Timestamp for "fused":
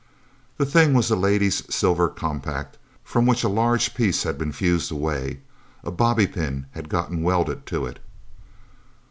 4.51-4.91